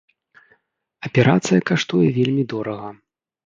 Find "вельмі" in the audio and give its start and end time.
2.19-2.43